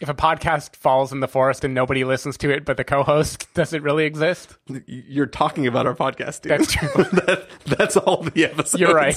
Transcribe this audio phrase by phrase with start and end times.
[0.00, 3.52] if a podcast falls in the forest and nobody listens to it but the co-host,
[3.54, 4.56] does it really exist?
[4.86, 6.52] You're talking about our podcast, dude.
[6.52, 6.88] That's true.
[7.26, 8.80] that, that's all the episodes.
[8.80, 9.16] You're right.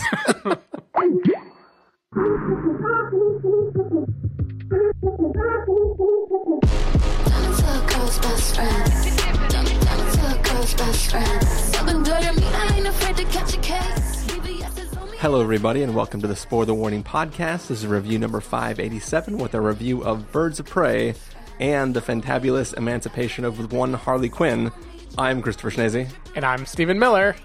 [15.22, 17.68] Hello, everybody, and welcome to the Spoiler Warning podcast.
[17.68, 21.14] This is review number 587 with a review of Birds of Prey
[21.60, 24.72] and the fantabulous emancipation of one Harley Quinn.
[25.20, 26.12] I'm Christopher Schnese.
[26.36, 27.36] and I'm Stephen Miller.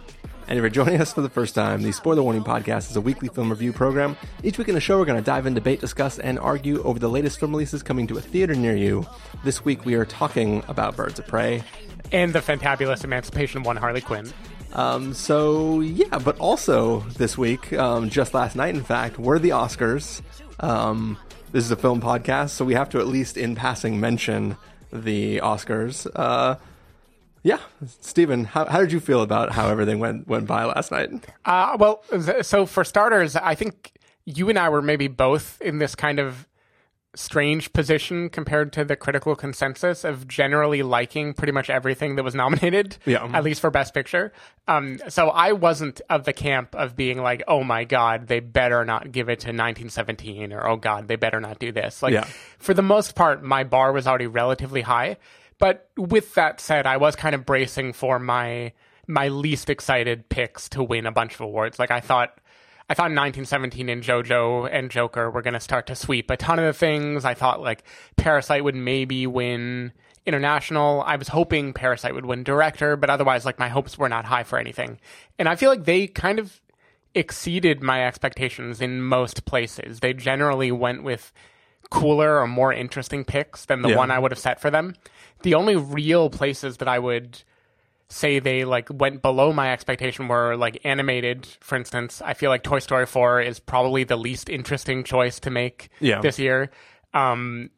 [0.48, 3.00] And if you're joining us for the first time, the Spoiler Warning Podcast is a
[3.02, 4.16] weekly film review program.
[4.42, 6.98] Each week in the show, we're going to dive in, debate, discuss, and argue over
[6.98, 9.06] the latest film releases coming to a theater near you.
[9.44, 11.62] This week, we are talking about Birds of Prey.
[12.10, 14.32] And the fantabulous emancipation of one Harley Quinn.
[14.72, 19.50] Um, so, yeah, but also this week, um, just last night, in fact, were the
[19.50, 20.22] Oscars.
[20.60, 21.16] Um,
[21.52, 24.56] this is a film podcast, so we have to at least in passing mention
[24.92, 26.06] the Oscars.
[26.14, 26.56] Uh,
[27.42, 27.60] yeah,
[28.00, 31.10] Stephen, how, how did you feel about how everything went went by last night?
[31.44, 32.02] Uh, well,
[32.42, 33.92] so for starters, I think
[34.24, 36.46] you and I were maybe both in this kind of
[37.16, 42.34] strange position compared to the critical consensus of generally liking pretty much everything that was
[42.34, 43.24] nominated, Yeah.
[43.32, 44.32] at least for Best Picture.
[44.68, 48.84] Um, so I wasn't of the camp of being like, oh my God, they better
[48.84, 52.02] not give it to 1917, or oh God, they better not do this.
[52.02, 52.26] Like, Yeah.
[52.58, 55.16] for the most part, my bar was already relatively high.
[55.58, 58.72] But with that said, I was kind of bracing for my
[59.08, 61.78] my least excited picks to win a bunch of awards.
[61.78, 62.38] Like I thought
[62.88, 66.58] I thought 1917 and JoJo and Joker were going to start to sweep a ton
[66.60, 67.24] of the things.
[67.24, 67.82] I thought like
[68.16, 69.92] Parasite would maybe win
[70.24, 71.02] international.
[71.04, 74.44] I was hoping Parasite would win director, but otherwise like my hopes were not high
[74.44, 75.00] for anything.
[75.38, 76.60] And I feel like they kind of
[77.14, 79.98] exceeded my expectations in most places.
[80.00, 81.32] They generally went with
[81.90, 83.96] cooler or more interesting picks than the Yeah.
[83.96, 84.94] one I would have set for them.
[85.42, 87.42] The only real places that I would
[88.08, 92.22] say they like went below my expectation were like animated, for instance.
[92.24, 96.20] I feel like Toy Story 4 is probably the least interesting choice to make Yeah.
[96.20, 96.70] this year.
[97.14, 97.70] Um,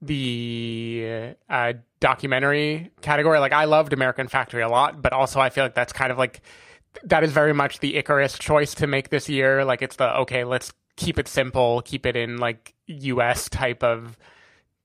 [0.00, 5.64] the uh, documentary category, like I loved American Factory a lot, but also I feel
[5.64, 6.40] like that's kind of like
[7.04, 9.64] that is very much the Icarus choice to make this year.
[9.64, 14.16] Like it's the okay, let's keep it simple, keep it in like US type of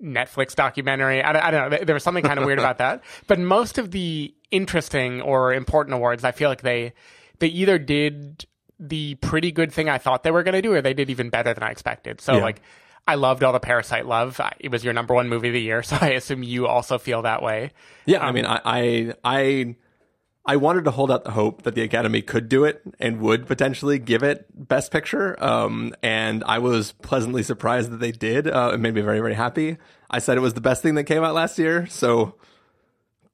[0.02, 1.22] Netflix documentary.
[1.24, 1.78] I, don't- I don't know.
[1.84, 3.04] There was something kind of weird about that.
[3.28, 6.94] But most of the interesting or important awards, I feel like they
[7.40, 8.46] they either did
[8.80, 11.30] the pretty good thing I thought they were going to do, or they did even
[11.30, 12.22] better than I expected.
[12.22, 12.42] So Yeah.
[12.44, 12.62] like.
[13.08, 14.40] I loved all the Parasite love.
[14.60, 17.24] It was your number one movie of the year, so I assume you also feel
[17.24, 17.72] that way.
[18.06, 19.76] Yeah, I um, mean, I, I, I,
[20.50, 23.46] I wanted to hold out the hope that the Academy could do it and would
[23.46, 25.42] potentially give it Best Picture.
[25.44, 28.48] Um, and I was pleasantly surprised that they did.
[28.48, 29.78] Uh, it made me very, very happy.
[30.10, 32.36] I said it was the best thing that came out last year, so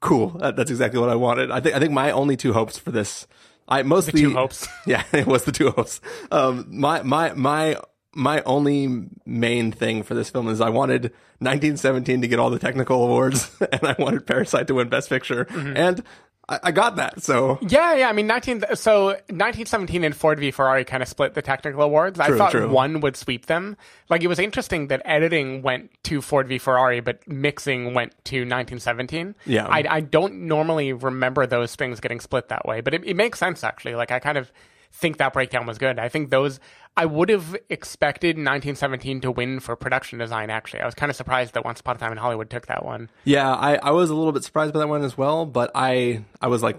[0.02, 0.32] cool.
[0.40, 1.52] That, that's exactly what I wanted.
[1.52, 3.28] I think, I think my only two hopes for this,
[3.68, 4.68] I mostly two hopes.
[4.86, 6.02] Yeah, it was the two hopes.
[6.32, 7.78] Um, my, my, my.
[8.18, 12.60] My only main thing for this film is I wanted 1917 to get all the
[12.60, 15.74] technical awards, and I wanted Parasite to win Best Picture, Mm-hmm.
[15.76, 16.02] and
[16.48, 17.24] I, I got that.
[17.24, 18.10] So Yeah, yeah.
[18.10, 18.64] I mean, nineteen.
[18.76, 22.20] So nineteen seventeen and Ford v Ferrari kind of split the technical awards.
[22.20, 22.70] I thought true.
[22.70, 23.78] one would sweep them.
[24.10, 28.46] Like it was interesting that editing went to Ford v Ferrari, but mixing went to
[28.46, 29.36] nineteen seventeen.
[29.46, 29.68] Yeah.
[29.68, 33.40] I, I don't normally remember those things getting split that way, but it, it makes
[33.40, 33.96] sense actually.
[33.96, 34.52] Like I kind of
[34.92, 36.00] think that breakdown was good.
[36.00, 36.60] I think those.
[36.98, 40.50] I would have expected 1917 to win for production design.
[40.50, 42.86] Actually, I was kind of surprised that Once Upon a Time in Hollywood took that
[42.86, 43.10] one.
[43.26, 46.24] yeah, I, I was a little bit surprised by that one as well, but I
[46.42, 46.78] I was like,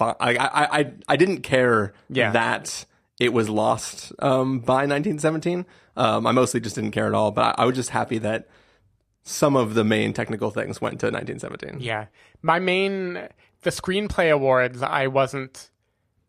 [0.00, 2.30] I I I, I didn't care Yeah.
[2.32, 2.84] that
[3.18, 5.66] it was lost um, by 1917.
[5.96, 8.46] Um, I mostly just didn't care at all, but I, I was just happy that
[9.24, 11.80] some of the main technical things went to 1917.
[11.80, 12.06] Yeah.
[12.42, 13.28] My main
[13.62, 15.70] the screenplay awards I wasn't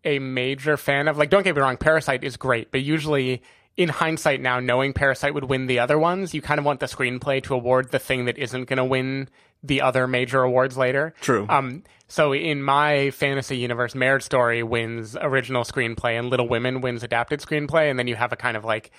[0.03, 1.17] a major fan of.
[1.17, 3.41] Like don't get me wrong, Parasite is great, but usually
[3.77, 6.85] in hindsight now knowing Parasite would win the other ones, you kind of want the
[6.85, 9.29] screenplay to award the thing that isn't going to win
[9.63, 11.13] the other major awards later.
[11.21, 11.45] True.
[11.49, 17.03] Um so in my fantasy universe, Marriage Story wins original screenplay and Little Women wins
[17.03, 18.91] adapted screenplay and then you have a kind of like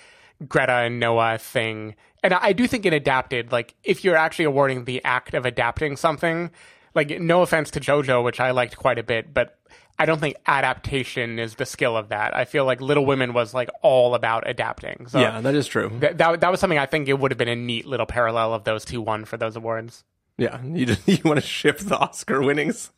[0.47, 1.95] Greta and Noah thing.
[2.23, 5.45] And I I do think in adapted, like if you're actually awarding the act of
[5.45, 6.51] adapting something,
[6.95, 9.57] like no offense to JoJo, which I liked quite a bit, but
[10.01, 12.35] I don't think adaptation is the skill of that.
[12.35, 15.05] I feel like Little Women was like all about adapting.
[15.07, 15.89] So Yeah, that is true.
[15.99, 18.53] th- that that was something I think it would have been a neat little parallel
[18.55, 20.03] of those two won for those awards.
[20.39, 22.91] Yeah, you just, you want to shift the Oscar winnings.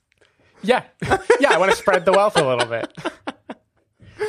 [0.63, 0.83] Yeah,
[1.41, 1.51] yeah.
[1.51, 2.89] I want to spread the wealth a little bit.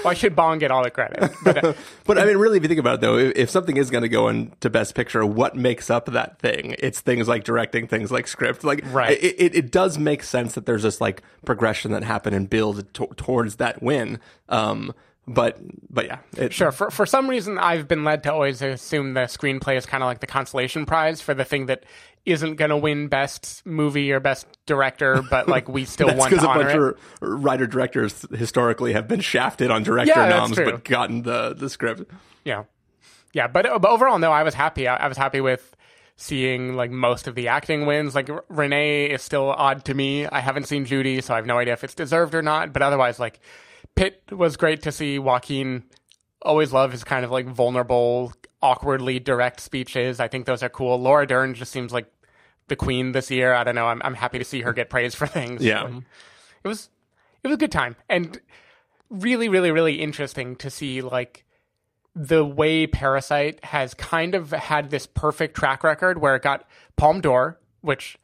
[0.02, 1.32] Why should Bong get all the credit?
[1.42, 1.72] But, uh,
[2.04, 4.02] But I mean, really, if you think about it, though, if, if something is going
[4.02, 6.76] to go into Best Picture, what makes up that thing?
[6.78, 8.64] It's things like directing, things like script.
[8.64, 9.18] Like, Right.
[9.22, 12.92] It, it, it does make sense that there's this like progression that happened and build
[12.94, 14.20] to, towards that win.
[14.48, 14.92] Um,
[15.26, 15.58] but
[15.90, 16.72] but yeah, it, Sure.
[16.72, 20.06] For for some reason, I've been led to always assume the screenplay is kind of
[20.06, 21.84] like the consolation prize for the thing that
[22.26, 26.44] isn't going to win best movie or best director, but like we still want because
[26.44, 26.80] to a bunch it.
[26.80, 31.68] of writer directors historically have been shafted on director Yeah, noms, but gotten the the
[31.68, 32.10] script.
[32.44, 32.64] Yeah,
[33.32, 33.46] yeah.
[33.46, 34.88] But, but overall, no, I was happy.
[34.88, 35.74] I, I was happy with
[36.16, 38.14] seeing like most of the acting wins.
[38.14, 40.26] Like Renee is still odd to me.
[40.26, 42.72] I haven't seen Judy, so I have no idea if it's deserved or not.
[42.72, 43.40] But otherwise, like
[43.96, 45.18] Pitt was great to see.
[45.18, 45.84] Joaquin
[46.42, 48.32] always love his kind of like vulnerable,
[48.62, 50.20] awkwardly direct speeches.
[50.20, 51.00] I think those are cool.
[51.00, 52.06] Laura Dern just seems like
[52.68, 53.54] the queen this year.
[53.54, 53.86] I don't know.
[53.86, 55.64] I'm I'm happy to see her get praised for things.
[55.64, 55.86] Yeah.
[55.86, 56.90] It was
[57.42, 58.40] it was a good time and
[59.10, 61.44] really really really interesting to see like
[62.16, 66.66] the way Parasite has kind of had this perfect track record where it got
[66.96, 68.18] Palme d'Or, which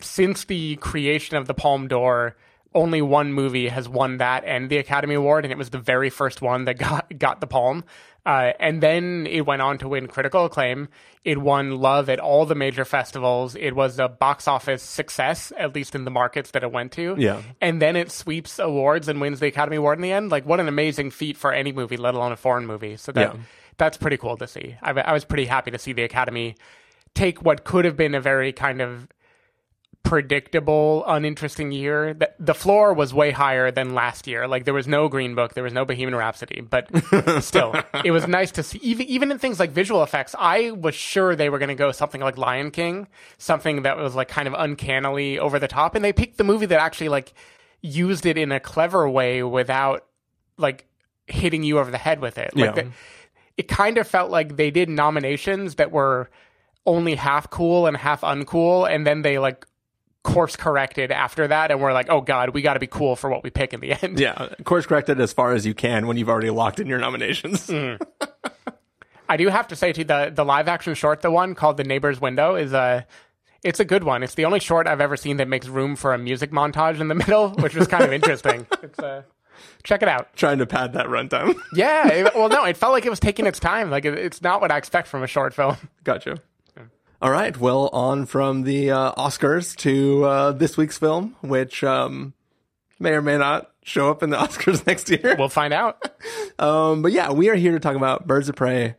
[0.00, 2.36] since the creation of the Palme d'Or,
[2.74, 6.10] only one movie has won that and the Academy Award, and it was the very
[6.10, 7.84] first one that got got the Palm.
[8.26, 10.88] Uh, and then it went on to win critical acclaim.
[11.24, 13.54] It won love at all the major festivals.
[13.54, 17.16] It was a box office success, at least in the markets that it went to.
[17.18, 17.42] Yeah.
[17.60, 20.30] And then it sweeps awards and wins the Academy Award in the end.
[20.30, 22.96] Like, what an amazing feat for any movie, let alone a foreign movie.
[22.96, 23.40] So that Yeah.
[23.76, 24.76] that's pretty cool to see.
[24.82, 26.54] I, I was pretty happy to see the Academy
[27.14, 29.06] take what could have been a very kind of
[30.04, 32.14] predictable, uninteresting year.
[32.14, 34.46] The, the floor was way higher than last year.
[34.46, 36.88] Like there was no Green Book, there was no Bohemian Rhapsody, but
[37.42, 37.74] still,
[38.04, 38.78] it was nice to see.
[38.82, 41.90] Even even in things like visual effects, I was sure they were going to go
[41.90, 43.08] something like Lion King,
[43.38, 46.66] something that was like kind of uncannily over the top, and they picked the movie
[46.66, 47.34] that actually like
[47.80, 50.04] used it in a clever way without
[50.58, 50.86] like
[51.26, 52.54] hitting you over the head with it.
[52.54, 52.82] Like Yeah.
[52.84, 52.90] the-
[53.56, 56.28] it kind of felt like they did nominations that were
[56.86, 59.64] only half cool and half uncool, and then they like
[60.24, 63.30] course corrected after that, and we're like, oh god, we got to be cool for
[63.30, 64.18] what we pick in the end.
[64.18, 67.66] Yeah, course corrected as far as you can when you've already locked in your nominations.
[67.74, 68.00] Mm.
[69.28, 71.84] I do have to say, too, the the live action short, the one called "The
[71.84, 73.06] Neighbor's Window," is a
[73.62, 74.22] it's a good one.
[74.22, 77.08] It's the only short I've ever seen that makes room for a music montage in
[77.08, 78.66] the middle, which was kind of interesting.
[78.82, 79.22] It's uh,
[79.82, 80.34] check it out.
[80.36, 81.54] Trying to pad that runtime.
[81.74, 83.90] Yeah, it- well, no, it felt like it was taking its time.
[83.90, 85.76] Like it, it's not what I expect from a short film.
[86.04, 86.36] Gotcha.
[87.22, 87.56] All right.
[87.56, 92.34] Well, on from the uh, Oscars to uh, this week's film, which um,
[92.98, 95.36] may or may not show up in the Oscars next year.
[95.38, 96.02] We'll find out.
[96.56, 98.94] Um, but yeah, we are here to talk about Birds of Prey.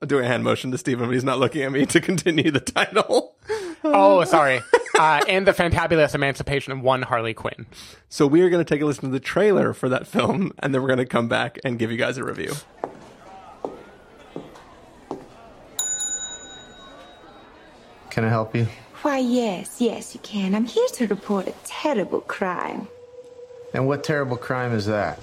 [0.00, 2.50] I'm doing a hand motion to Stephen, but he's not looking at me to continue
[2.52, 3.34] the title.
[3.86, 4.62] Oh, sorry.
[4.98, 7.66] Uh, and the fantabulous emancipation of one Harley Quinn.
[8.08, 10.72] So we are going to take a listen to the trailer for that film, and
[10.74, 12.54] then we're going to come back and give you guys a review.
[18.14, 18.68] Can I help you?
[19.02, 20.54] Why, yes, yes, you can.
[20.54, 22.86] I'm here to report a terrible crime.
[23.72, 25.18] And what terrible crime is that?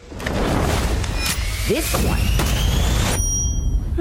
[1.70, 2.20] This one.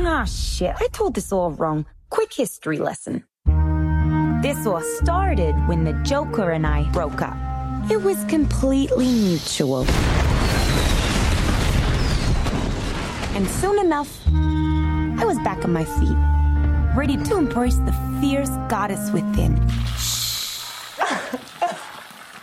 [0.04, 0.74] Ah, shit.
[0.80, 1.86] I told this all wrong.
[2.08, 3.22] Quick history lesson.
[4.42, 7.36] This all started when the Joker and I broke up.
[7.88, 9.86] It was completely mutual.
[13.36, 19.10] And soon enough, I was back on my feet, ready to embrace the fierce goddess
[19.12, 19.56] within.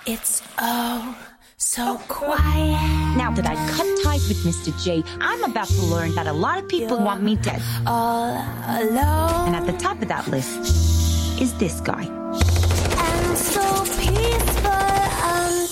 [0.10, 1.18] It's oh
[1.58, 3.18] so quiet.
[3.18, 4.72] Now that I cut ties with Mr.
[4.82, 7.62] J, I'm about to learn that a lot of people want me dead.
[7.86, 8.38] All
[8.70, 12.06] alone And at the top of that list is this guy.
[12.06, 14.72] and so peaceful.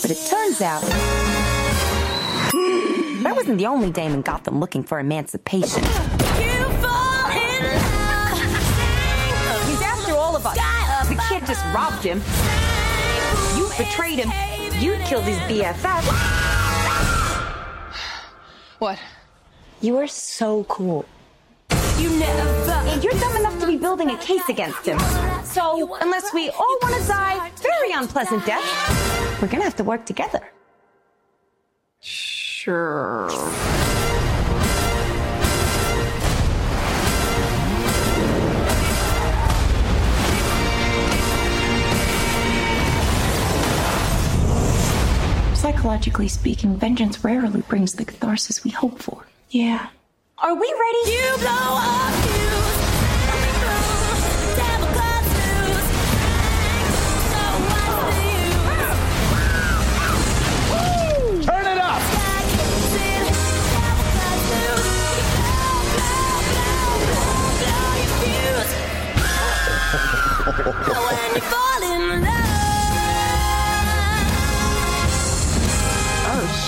[0.02, 0.82] But it turns out
[3.24, 5.84] that wasn't the only dame in Gotham looking for emancipation.
[11.56, 12.22] Just robbed him.
[13.58, 14.32] You betrayed him.
[14.82, 16.04] You killed his BFF.
[18.80, 19.00] What?
[19.82, 21.06] You are so cool.
[21.98, 22.72] You never.
[22.72, 25.00] And you're dumb enough to be building a case against him.
[25.44, 30.06] So, unless we all want to die very unpleasant deaths, we're gonna have to work
[30.06, 30.42] together.
[32.02, 33.30] Sure.
[45.66, 49.26] Psychologically speaking, vengeance rarely brings the catharsis we hope for.
[49.50, 49.88] Yeah.
[50.38, 51.12] Are we ready?
[51.12, 52.14] You blow up.
[61.44, 61.96] Turn it up!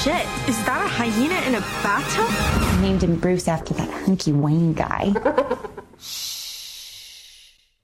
[0.08, 2.28] Shit, is that a hyena in a bathtub?
[2.30, 5.14] I named him Bruce after that hunky Wayne guy.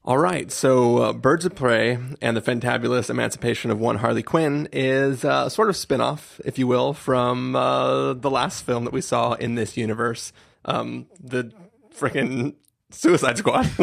[0.06, 4.70] All right, so uh, Birds of Prey and the Fantabulous Emancipation of One Harley Quinn
[4.72, 9.02] is uh, sort of spin-off, if you will, from uh, the last film that we
[9.02, 10.32] saw in this universe,
[10.64, 11.52] um, the
[11.94, 12.56] freaking
[12.90, 13.70] Suicide Squad.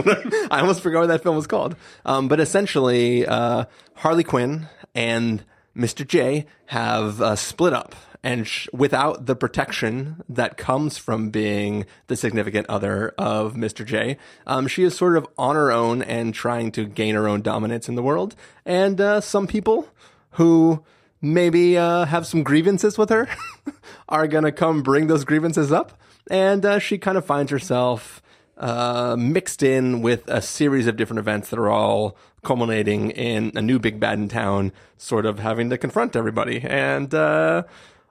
[0.51, 1.77] I almost forgot what that film was called.
[2.07, 3.67] Um, but essentially, uh,
[3.97, 5.45] Harley Quinn and
[5.77, 6.07] Mr.
[6.07, 7.95] J have uh, split up.
[8.23, 13.85] And sh- without the protection that comes from being the significant other of Mr.
[13.85, 17.41] J, um, she is sort of on her own and trying to gain her own
[17.41, 18.37] dominance in the world.
[18.67, 19.89] And uh, some people
[20.33, 20.85] who
[21.23, 23.29] maybe uh, have some grievances with her
[24.09, 25.99] are going to come bring those grievances up.
[26.31, 28.23] And uh, she kind of finds herself
[28.59, 33.63] uh, mixed in with a series of different events that are all culminating in a
[33.63, 36.61] new big bad in town, sort of having to confront everybody.
[36.63, 37.65] And uh,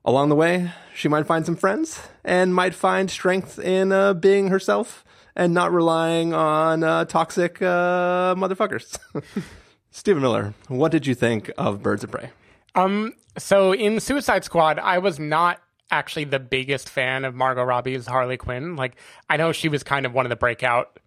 [0.06, 4.48] along the way, she might find some friends and might find strength in uh, being
[4.48, 5.04] herself
[5.36, 8.98] and not relying on uh, toxic uh, motherfuckers.
[9.92, 12.30] Stephen Miller, what did you think of Birds of Prey?
[12.76, 18.06] Um, so in Suicide Squad, I was not actually the biggest fan of Margot Robbie's
[18.06, 18.76] Harley Quinn.
[18.76, 18.96] Like,
[19.30, 21.00] I know she was kind of one of the breakout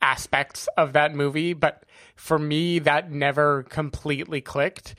[0.00, 4.94] aspects of that movie, but for me, that never completely clicked.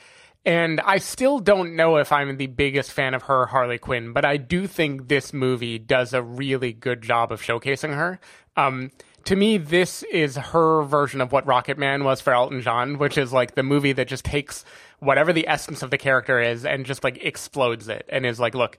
[0.48, 4.24] And I still don't know if I'm the biggest fan of her Harley Quinn, but
[4.24, 8.18] I do think this movie does a really good job of showcasing her.
[8.56, 8.92] Um,
[9.26, 13.18] to me, this is her version of what Rocket Man was for Elton John, which
[13.18, 14.64] is like the movie that just takes
[15.00, 18.56] whatever the essence of the character is and just like explodes it and is like,
[18.56, 18.78] look,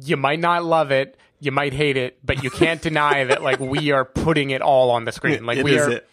[0.00, 3.60] you might not love it, you might hate it, but you can't deny that like
[3.60, 5.44] we are putting it all on the screen.
[5.44, 6.08] Like It we is are it.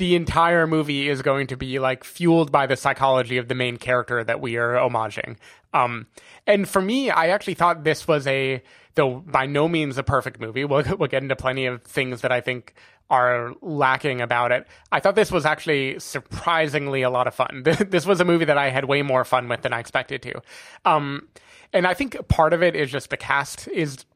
[0.00, 3.76] The entire movie is going to be like fueled by the psychology of the main
[3.76, 5.36] character that we are homaging.
[5.74, 6.06] Um,
[6.46, 8.62] and for me, I actually thought this was a,
[8.94, 10.64] though by no means a perfect movie.
[10.64, 12.72] We'll, we'll get into plenty of things that I think
[13.10, 14.66] are lacking about it.
[14.90, 17.62] I thought this was actually surprisingly a lot of fun.
[17.90, 20.40] This was a movie that I had way more fun with than I expected to.
[20.86, 21.28] Um,
[21.74, 24.06] and I think part of it is just the cast is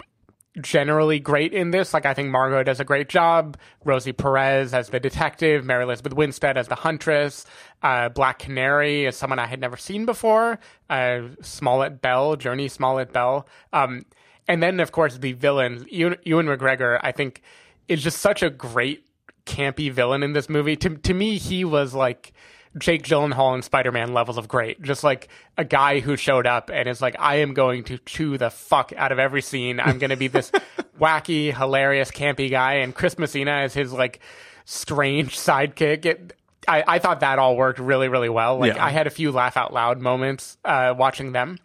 [0.60, 1.92] generally great in this.
[1.92, 3.56] Like I think Margot does a great job.
[3.84, 7.44] Rosie Perez as the detective, Mary Elizabeth Winstead as the huntress,
[7.82, 10.58] uh, Black Canary is someone I had never seen before.
[10.88, 13.48] Uh, Smollett Bell, Jurnee Smollett Bell.
[13.72, 14.04] Um,
[14.46, 17.42] and then of course the villain, Ewan, Ewan McGregor, I think
[17.88, 19.06] is just such a great
[19.46, 20.76] campy villain in this movie.
[20.76, 22.32] To to me, he was like
[22.78, 24.82] Jake Gyllenhaal and Spider Man levels of great.
[24.82, 28.36] Just like a guy who showed up and is like, I am going to chew
[28.36, 29.80] the fuck out of every scene.
[29.80, 30.50] I'm going to be this
[31.00, 32.74] wacky, hilarious, campy guy.
[32.74, 34.20] And Chris Messina is his like
[34.64, 36.04] strange sidekick.
[36.04, 38.58] It, I, I thought that all worked really, really well.
[38.58, 38.84] Like Yeah.
[38.84, 41.58] I had a few laugh out loud moments uh, watching them,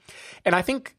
[0.45, 0.95] and I think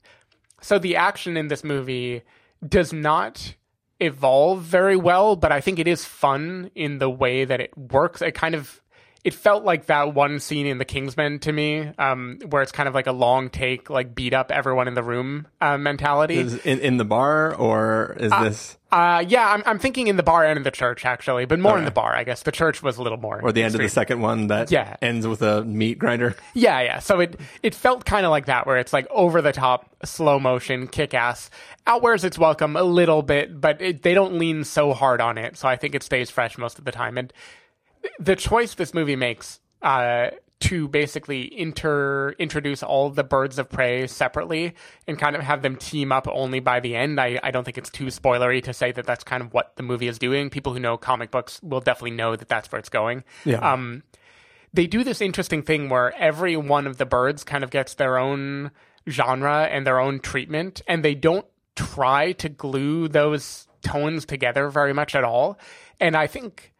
[0.62, 0.78] so.
[0.78, 2.22] The action in this movie
[2.66, 3.54] does not
[4.00, 8.22] evolve very well, but I think it is fun in the way that it works.
[8.22, 8.79] It kind of
[9.24, 12.88] it felt like that one scene in The Kingsman to me, um, where it's kind
[12.88, 16.36] of like a long take, like beat up everyone in the room uh, mentality.
[16.36, 20.22] Is in, in the bar or is this Uh, yeah, I'm, I'm thinking in the
[20.22, 22.42] bar and in the church actually, but more in the bar, I guess.
[22.42, 23.40] The church was a little more.
[23.42, 24.96] or the end of the second one that Yeah.
[25.02, 26.34] ends with a meat grinder?
[26.54, 26.98] Yeah, yeah.
[27.00, 30.38] So it it felt kind of like that, where it's like over the top, slow
[30.40, 31.50] motion, kick ass.
[31.86, 35.56] Outwears its welcome a little bit, but it, they don't lean so hard on it.
[35.56, 37.16] So I think it stays fresh most of the time.
[37.18, 37.32] And
[38.18, 40.30] the choice this movie makes uh,
[40.60, 44.74] to basically inter introduce all the birds of prey separately
[45.06, 47.18] and kind of have them team up only by the end.
[47.18, 49.82] I, I don't think it's too spoilery to say that that's kind of what the
[49.82, 50.50] movie is doing.
[50.50, 53.24] People who know comic books will definitely know that that's where it's going.
[53.44, 53.58] Yeah.
[53.58, 54.02] Um,
[54.72, 58.18] they do this interesting thing where every one of the birds kind of gets their
[58.18, 58.70] own
[59.08, 64.92] genre and their own treatment, and they don't try to glue those tones together very
[64.92, 65.58] much at all.
[65.98, 66.72] And I think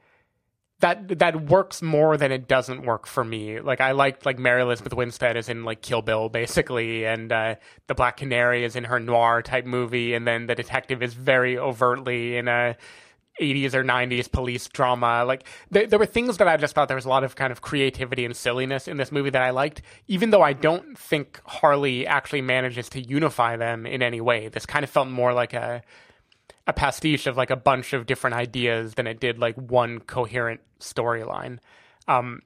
[0.81, 3.61] that that works more than it doesn't work for me.
[3.61, 7.55] Like I liked like Mary Elizabeth Winstead is in like Kill Bill basically, and uh,
[7.87, 11.59] the Black Canary is in her noir type movie, and then the detective is very
[11.59, 12.77] overtly in a
[13.41, 15.25] 80s or 90s police drama.
[15.25, 17.53] Like there, there were things that I just thought there was a lot of kind
[17.53, 21.41] of creativity and silliness in this movie that I liked, even though I don't think
[21.47, 24.49] Harley actually manages to unify them in any way.
[24.49, 25.83] This kind of felt more like a
[26.71, 30.61] a pastiche of like a bunch of different ideas than it did like one coherent
[30.79, 31.59] storyline.
[32.07, 32.43] Um,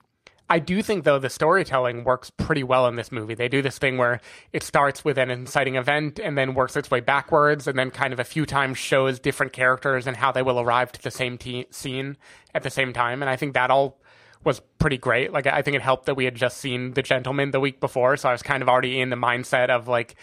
[0.49, 3.35] I do think though the storytelling works pretty well in this movie.
[3.35, 4.21] They do this thing where
[4.53, 8.13] it starts with an inciting event and then works its way backwards, and then kind
[8.13, 11.39] of a few times shows different characters and how they will arrive to the same
[11.39, 12.17] te- scene
[12.55, 13.23] at the same time.
[13.23, 13.99] And I think that all
[14.43, 15.33] was pretty great.
[15.33, 18.17] Like I think it helped that we had just seen The Gentlemen the week before,
[18.17, 20.15] so I was kind of already in the mindset of like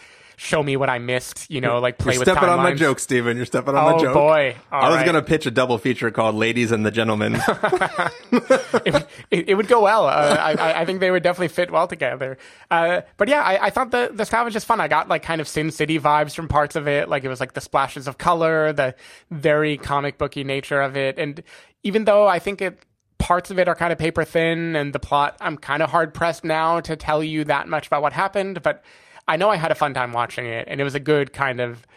[0.41, 2.97] show me what I missed, you know, like play You're with stepping on my joke,
[2.97, 3.37] Steven.
[3.37, 4.15] You're stepping on Oh, my joke.
[4.15, 4.55] Oh boy.
[4.71, 5.05] All I was right.
[5.05, 7.35] going to pitch a double feature called Ladies and the Gentlemen."
[8.31, 10.07] it, it, it would go well.
[10.07, 12.37] Uh, I, I- I think they would definitely fit well together.
[12.71, 14.81] Uh, but yeah, I, I thought the the style was just fun.
[14.81, 17.07] I got like kind of Sin City vibes from parts of it.
[17.07, 18.95] Like it was like the splashes of color, the
[19.29, 21.43] very comic booky nature of it, and
[21.83, 22.79] even though I think it
[23.19, 26.11] parts of it are kind of paper thin and the plot I'm kind of hard
[26.11, 28.83] pressed now to tell you that much about what happened, but
[29.31, 31.61] I know I had a fun time watching it and it was a good kind
[31.61, 31.87] of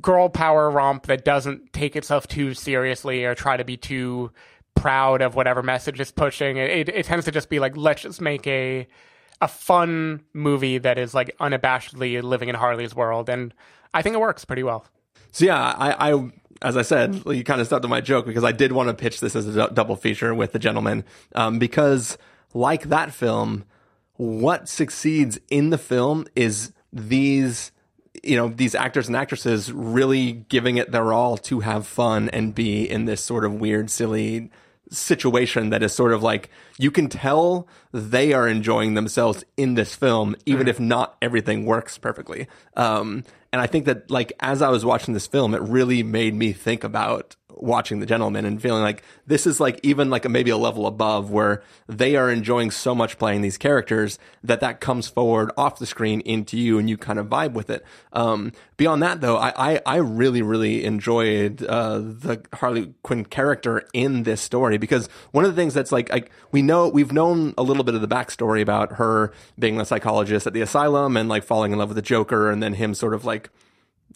[0.00, 4.30] girl power romp that doesn't take itself too seriously or try to be too
[4.74, 6.56] proud of whatever message it's pushing.
[6.56, 8.88] It, it, it tends to just be like, let's just make a
[9.42, 13.52] a fun movie that is like unabashedly living in Harley's world, and
[13.92, 14.86] I think it works pretty well.
[15.30, 16.30] So yeah, I, I
[16.62, 18.94] as I said, you kind of stepped on my joke because I did want to
[18.94, 22.16] pitch this as a double feature with the gentlemen, um, because
[22.54, 23.64] like that film,
[24.22, 27.72] what succeeds in the film is these
[28.22, 32.54] you know these actors and actresses really giving it their all to have fun and
[32.54, 34.48] be in this sort of weird silly
[34.90, 39.96] situation that is sort of like you can tell they are enjoying themselves in this
[39.96, 42.46] film even if not everything works perfectly.
[42.76, 46.34] Um and i think that like as i was watching this film it really made
[46.34, 50.28] me think about watching the gentlemen and feeling like this is like even like a,
[50.28, 54.80] maybe a level above where they are enjoying so much playing these characters that that
[54.80, 57.84] comes forward off the screen into you and you kind of vibe with it.
[58.12, 63.84] Um beyond that though i i, I really really enjoyed uh the harley quinn character
[63.92, 67.54] in this story because one of the things that's like like we know we've known
[67.56, 71.28] a little bit of the backstory about her being a psychologist at the asylum and
[71.28, 73.50] like falling in love with the joker and then him sort of like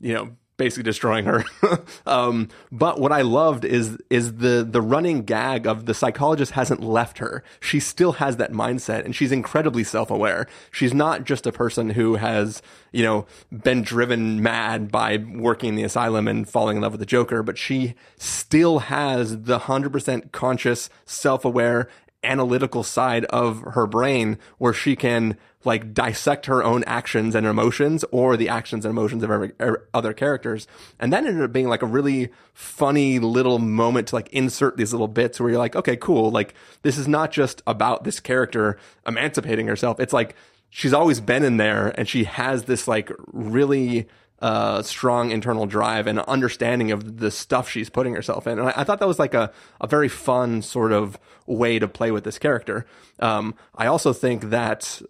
[0.01, 1.45] you know basically destroying her.
[2.07, 6.83] Um but what i loved is is the the running gag of the psychologist hasn't
[6.83, 7.43] left her.
[7.61, 10.47] She still has that mindset and she's incredibly self-aware.
[10.71, 15.75] She's not just a person who has you know been driven mad by working in
[15.75, 20.33] the asylum and falling in love with the joker but she still has the 100%
[20.33, 21.89] conscious self-aware
[22.27, 28.05] analytical side of her brain where she can like dissect her own actions and emotions
[28.11, 30.67] or the actions and emotions of every, er, other characters.
[30.99, 34.93] And that ended up being like a really funny little moment to like insert these
[34.93, 36.31] little bits where you're like, okay, cool.
[36.31, 40.01] Like this is not just about this character emancipating herself.
[40.01, 40.37] It's like
[40.71, 44.07] she's always been in there and she has this like really
[44.41, 48.59] uh, strong internal drive and understanding of the stuff she's putting herself in.
[48.59, 49.51] And I, I thought that was like a,
[49.81, 52.87] a very fun sort of way to play with this character.
[53.19, 55.01] Um, I also think that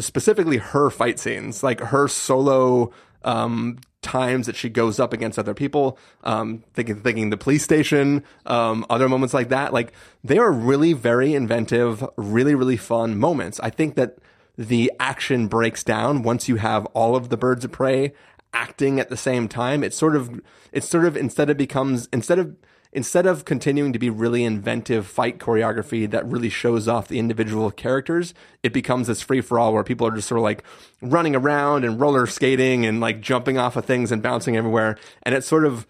[0.00, 5.54] specifically her fight scenes, like her solo, um, times that she goes up against other
[5.54, 10.52] people, um, thinking, thinking the police station, um, other moments like that, like they are
[10.52, 13.58] really very inventive, really, really fun moments.
[13.60, 14.18] I think that
[14.58, 18.12] the action breaks down once you have all of the birds of prey
[18.52, 19.82] acting at the same time.
[19.82, 22.54] It's sort of, it's sort of instead it becomes, instead of,
[22.94, 27.70] instead of continuing to be really inventive fight choreography that really shows off the individual
[27.72, 30.62] characters, it becomes this free for all where people are just sort of like
[31.02, 34.96] running around and roller skating and like jumping off of things and bouncing everywhere.
[35.24, 35.86] And it's sort of,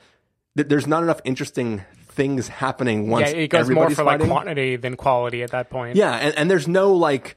[0.54, 4.28] there's not enough interesting things happening once yeah, it goes more for fighting.
[4.28, 5.96] like quantity than quality at that point.
[5.96, 7.36] Yeah, and, and there's no like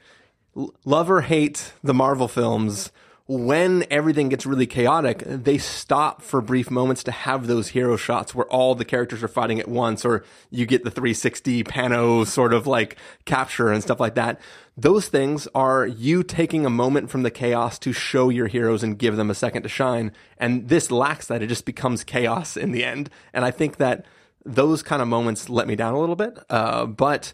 [0.85, 2.91] love or hate the Marvel films.
[3.29, 8.33] When everything gets really chaotic, they stop for brief moments to have those hero shots
[8.33, 12.53] where all the characters are fighting at once, or you get the 360 pano sort
[12.53, 14.39] of like capture and stuff like that.
[14.77, 18.97] Those things are you taking a moment from the chaos to show your heroes and
[18.97, 20.13] give them a second to shine.
[20.37, 21.43] And this lacks that.
[21.43, 23.09] It just becomes chaos in the end.
[23.33, 24.05] And I think that
[24.45, 26.37] those kind of moments let me down a little bit.
[26.49, 27.33] Uh, but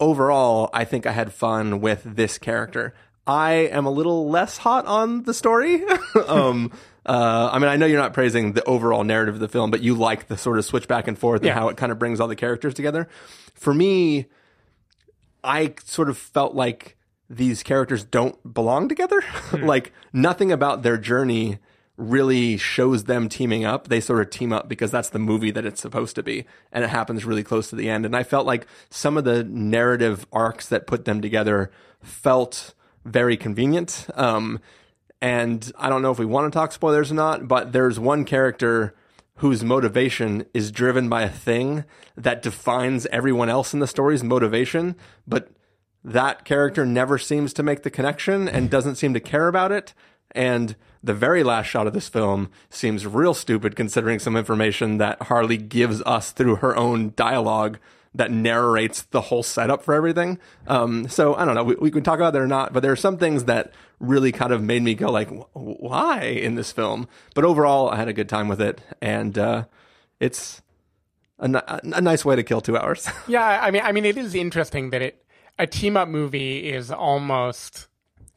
[0.00, 2.94] overall, I think I had fun with this character.
[3.26, 5.82] I am a little less hot on the story.
[6.26, 6.72] um,
[7.06, 9.82] uh, I mean, I know you're not praising the overall narrative of the film, but
[9.82, 12.20] you like the sort of switch back and forth and how it kind of brings
[12.20, 13.08] all the characters together.
[13.54, 14.26] For me,
[15.42, 16.96] I sort of felt like
[17.28, 19.22] these characters don't belong together.
[19.52, 21.58] like nothing about their journey
[21.96, 23.88] really shows them teaming up.
[23.88, 26.44] They sort of team up because that's the movie that it's supposed to be.
[26.72, 28.04] And it happens really close to the end.
[28.04, 31.70] And I felt like some of the narrative arcs that put them together
[32.02, 34.06] felt very convenient.
[34.14, 34.60] Um,
[35.20, 38.24] and I don't know if we want to talk spoilers or not, but there's one
[38.24, 38.94] character
[39.36, 41.84] whose motivation is driven by a thing
[42.16, 44.94] that defines everyone else in the story's motivation,
[45.26, 45.50] but
[46.04, 49.94] that character never seems to make the connection and doesn't seem to care about it.
[50.32, 55.22] And the very last shot of this film seems real stupid considering some information that
[55.22, 57.78] Harley gives us through her own dialogue
[58.14, 60.38] that narrates the whole setup for everything.
[60.66, 61.64] Um, so I don't know.
[61.64, 64.30] We, we can talk about it or not, but there are some things that really
[64.32, 67.08] kind of made me go like, "Wh- why in this film?
[67.34, 69.64] But overall, I had a good time with it, and uh,
[70.20, 70.62] it's
[71.38, 73.08] a, a nice way to kill two hours.
[73.26, 75.24] Yeah, I mean, I mean, it is interesting that it
[75.58, 77.88] a team up movie is almost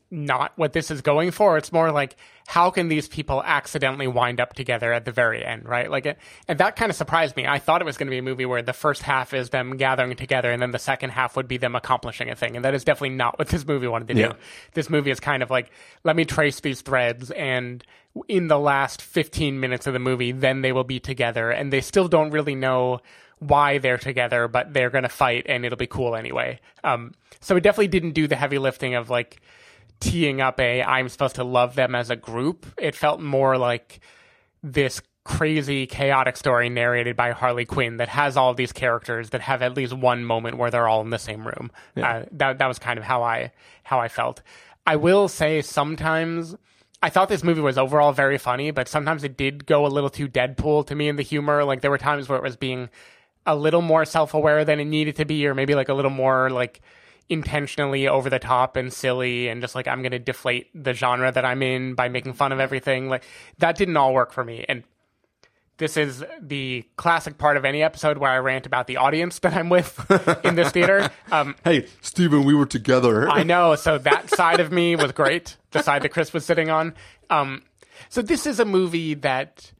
[0.09, 1.57] not what this is going for.
[1.57, 2.15] It's more like
[2.47, 5.91] how can these people accidentally wind up together at the very end, right?
[5.91, 6.17] Like, it,
[6.47, 7.45] and that kind of surprised me.
[7.45, 9.75] I thought it was going to be a movie where the first half is them
[9.75, 12.73] gathering together, and then the second half would be them accomplishing a thing, and that
[12.73, 14.33] is definitely not what this movie wanted to do.
[14.73, 15.71] This movie is kind of like
[16.03, 17.83] let me trace these threads and.
[18.27, 21.81] In the last 15 minutes of the movie, then they will be together, and they
[21.81, 22.99] still don't really know
[23.37, 26.59] why they're together, but they're going to fight and it'll be cool anyway.
[26.83, 29.39] Um, so it definitely didn't do the heavy lifting of like
[29.99, 32.65] teeing up a I'm supposed to love them as a group.
[32.77, 33.99] It felt more like
[34.63, 39.41] this crazy chaotic story narrated by Harley Quinn that has all of these characters that
[39.41, 41.69] have at least one moment where they're all in the same room.
[41.97, 43.51] Uh, that that was kind of how I
[43.83, 44.41] how I felt.
[44.85, 46.55] I will say sometimes
[47.03, 50.09] I thought this movie was overall very funny, but sometimes it did go a little
[50.09, 51.63] too Deadpool to me in the humor.
[51.63, 52.89] Like there were times where it was being
[53.45, 56.49] a little more self-aware than it needed to be, or maybe like a little more
[56.49, 56.81] like
[57.29, 61.31] intentionally over the top and silly, and just like I'm going to deflate the genre
[61.31, 63.09] that I'm in by making fun of everything.
[63.09, 63.23] Like
[63.57, 64.83] that didn't all work for me, and
[65.77, 69.53] this is the classic part of any episode where I rant about the audience that
[69.53, 70.05] I'm with
[70.43, 71.09] in this theater.
[71.29, 73.29] Um, hey, Stephen, we were together.
[73.29, 73.75] I know.
[73.75, 75.57] So that side of me was great.
[75.71, 76.95] The side that Chris was sitting on.
[77.29, 77.63] Um,
[78.07, 79.73] so this is a movie that,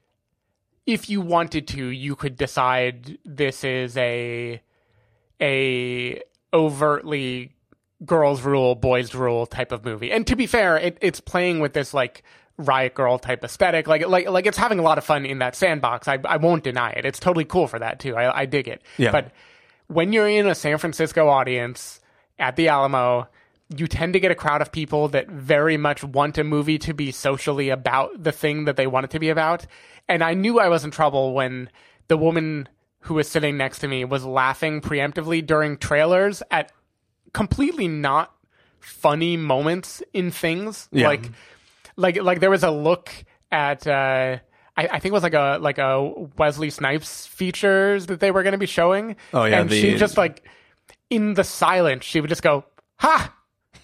[0.86, 4.62] if you wanted to, you could decide this is a
[5.42, 6.22] a
[6.58, 7.52] overtly
[8.06, 10.12] girls rule, boys rule type of movie.
[10.12, 12.24] And to be fair, it, it's playing with this like
[12.58, 13.88] riot girl type aesthetic.
[13.88, 16.08] Like like like it's having a lot of fun in that sandbox.
[16.08, 17.06] I I won't deny it.
[17.06, 18.16] It's totally cool for that too.
[18.16, 18.82] I I dig it.
[18.98, 19.12] Yeah.
[19.12, 19.32] But
[19.88, 22.02] when you're in a San Francisco audience
[22.40, 23.28] at the Alamo,
[23.76, 26.94] you tend to get a crowd of people that very much want a movie to
[26.94, 29.66] be socially about the thing that they want it to be about.
[30.08, 31.70] And I knew I was in trouble when
[32.08, 32.68] the woman
[33.02, 36.72] who was sitting next to me was laughing preemptively during trailers at
[37.34, 38.34] completely not
[38.80, 40.88] funny moments in things.
[40.92, 41.08] Yeah.
[41.08, 41.30] Like
[41.96, 43.10] like like there was a look
[43.52, 44.38] at uh
[44.80, 48.44] I, I think it was like a like a Wesley Snipes features that they were
[48.44, 49.16] going to be showing.
[49.34, 50.44] Oh, yeah, and the- she just like
[51.10, 52.66] in the silence she would just go
[52.98, 53.34] ha.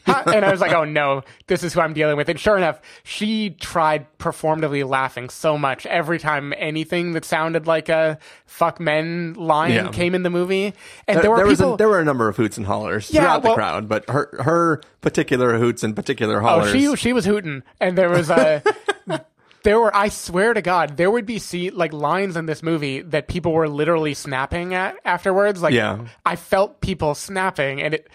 [0.06, 2.58] Ha," and I was like, "Oh no, this is who I'm dealing with." And sure
[2.58, 8.80] enough, she tried performatively laughing so much every time anything that sounded like a "fuck
[8.80, 9.88] men" line Yeah.
[9.90, 10.74] came in the movie.
[11.08, 11.74] And there, there were there people.
[11.74, 14.10] a, there were a number of hoots and hollers Yeah, throughout well- the crowd, but
[14.10, 16.70] her her particular hoots and particular hollers.
[16.70, 18.62] Oh, she she was hooting, and there was a.
[19.64, 23.00] there were, I swear to God, there would be see like lines in this movie
[23.02, 25.62] that people were literally snapping at afterwards.
[25.62, 26.00] Like, Yeah.
[26.26, 28.10] I felt people snapping, and it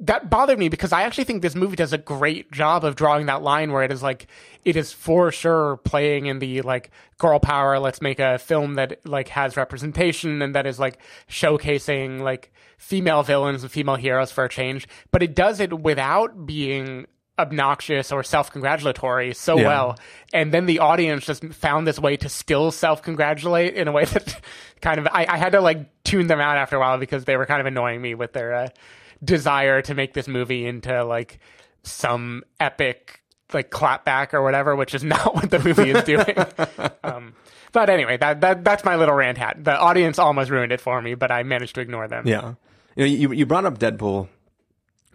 [0.00, 3.26] that bothered me because I actually think this movie does a great job of drawing
[3.26, 4.26] that line where it is like
[4.64, 7.78] it is for sure playing in the like girl power.
[7.78, 13.22] Let's make a film that like has representation and that is like showcasing like female
[13.22, 14.86] villains and female heroes for a change.
[15.10, 17.06] But it does it without being
[17.40, 19.66] obnoxious or self-congratulatory so Yeah.
[19.68, 19.98] well
[20.32, 24.40] and then the audience just found this way to still self-congratulate in a way that
[24.80, 27.36] kind of I, I had to like tune them out after a while because they
[27.36, 28.68] were kind of annoying me with their uh,
[29.24, 31.38] desire to make this movie into like
[31.82, 36.36] some epic like clapback or whatever which is not what the movie is doing.
[37.04, 37.34] Um,
[37.72, 39.62] but anyway that, that that's my little rant hat.
[39.62, 42.26] The audience almost ruined it for me but i managed to ignore them.
[42.26, 42.54] Yeah.
[42.96, 44.28] You know, you, you brought up Deadpool,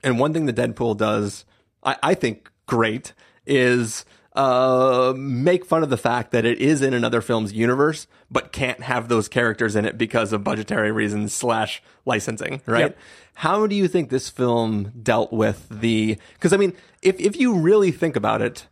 [0.03, 1.43] and one thing that Deadpool does,
[1.83, 3.11] I, I think, great
[3.45, 8.51] is uh, make fun of the fact that it is in another film's universe, but
[8.51, 12.81] can't have those characters in it because of budgetary reasons slash licensing, right?
[12.81, 12.97] Yep.
[13.35, 16.17] How do you think this film dealt with the?
[16.33, 18.67] Because I mean, if if you really think about it,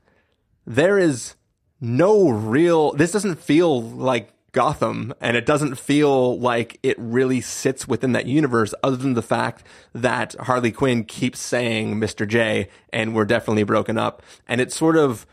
[0.66, 1.36] there is
[1.80, 7.88] no real this doesn't feel like Gotham and it doesn't feel like it really sits
[7.88, 12.28] within that universe other than the fact that Harley Quinn keeps saying Mr.
[12.28, 15.26] J and we're definitely broken up and it sort of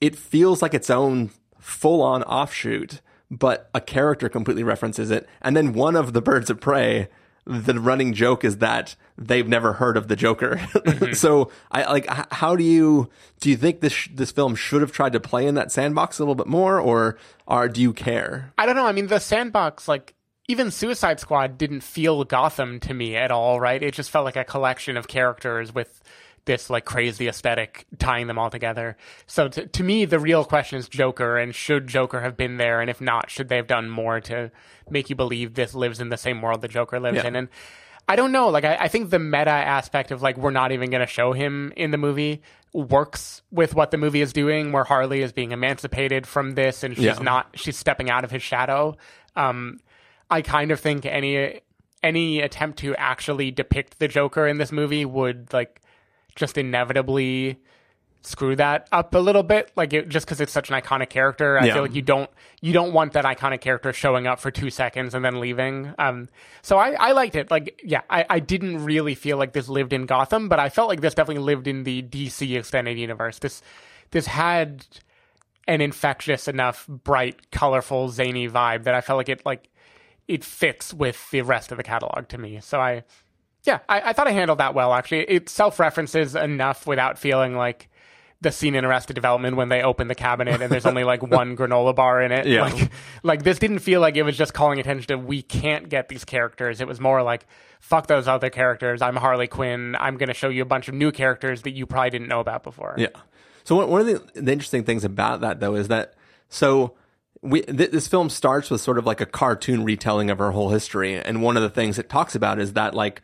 [0.00, 5.56] it feels like its own full on offshoot but a character completely references it and
[5.56, 7.08] then one of the birds of prey
[7.46, 10.60] the running joke is that they've never heard of the Joker.
[10.80, 11.12] Mm-hmm.
[11.12, 13.10] so I like how do you
[13.40, 16.22] do you think this this film should have tried to play in that sandbox a
[16.22, 18.52] little bit more or are, do you care?
[18.58, 18.86] I don't know.
[18.86, 20.14] I mean, the sandbox, like
[20.48, 23.60] even Suicide Squad, didn't feel Gotham to me at all.
[23.60, 23.82] Right?
[23.82, 26.02] It just felt like a collection of characters with
[26.46, 28.96] this like crazy aesthetic tying them all together.
[29.26, 32.80] So to, to me, the real question is Joker, and should Joker have been there,
[32.80, 34.50] and if not, should they have done more to
[34.88, 37.26] make you believe this lives in the same world that Joker lives Yeah.
[37.28, 37.36] in?
[37.36, 37.48] And
[38.08, 38.48] I don't know.
[38.48, 41.32] Like, I, I think the meta aspect of like we're not even going to show
[41.32, 45.52] him in the movie works with what the movie is doing, where Harley is being
[45.52, 47.18] emancipated from this, and she's Yeah.
[47.20, 47.50] not.
[47.54, 48.96] She's stepping out of his shadow.
[49.36, 49.78] Um,
[50.30, 51.60] I kind of think any
[52.02, 55.80] any attempt to actually depict the Joker in this movie would like
[56.36, 57.58] just inevitably
[58.22, 61.58] screw that up a little bit like it, just because it's such an iconic character
[61.58, 61.72] i Yeah.
[61.72, 62.28] feel like you don't
[62.60, 65.94] you don't want that iconic character showing up for two seconds and then leaving.
[65.98, 66.28] Um
[66.60, 67.50] so i i liked it.
[67.50, 70.88] Like yeah i i didn't really feel like this lived in gotham but i felt
[70.90, 73.38] like this definitely lived in the dc extended universe.
[73.38, 73.62] This
[74.10, 74.84] this had
[75.66, 79.70] an infectious enough bright colorful zany vibe that i felt like it like
[80.28, 82.60] it fits with the rest of the catalog to me.
[82.60, 83.02] So i
[83.64, 84.92] yeah, I, I thought I handled that well.
[84.92, 87.88] Actually, it self references enough without feeling like
[88.42, 91.56] the scene in Arrested Development when they open the cabinet and there's only like one
[91.56, 92.46] granola bar in it.
[92.46, 92.62] Yeah.
[92.62, 92.90] Like,
[93.22, 96.24] like this didn't feel like it was just calling attention to we can't get these
[96.24, 96.80] characters.
[96.80, 97.46] It was more like
[97.80, 99.02] fuck those other characters.
[99.02, 99.94] I'm Harley Quinn.
[99.98, 102.40] I'm going to show you a bunch of new characters that you probably didn't know
[102.40, 102.94] about before.
[102.96, 103.08] Yeah.
[103.64, 106.14] So one, one of the, the interesting things about that though is that
[106.48, 106.94] so
[107.42, 110.70] we th- this film starts with sort of like a cartoon retelling of her whole
[110.70, 113.22] history, and one of the things it talks about is that like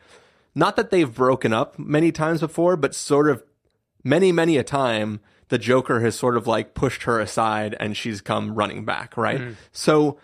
[0.56, 3.44] not that they've broken up many times before, but sort of
[4.02, 8.20] many many a time the Joker has sort of like pushed her aside and she's
[8.20, 9.40] come running back, right?
[9.40, 9.52] Mm-hmm.
[9.70, 10.18] So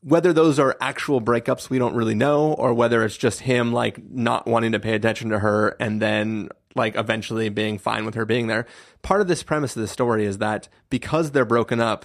[0.00, 4.02] whether those are actual breakups, we don't really know, or whether it's just him like
[4.10, 8.26] not wanting to pay attention to her and then like eventually being fine with her
[8.26, 8.66] being there.
[9.00, 12.04] Part of this premise of the story is that because they're broken up,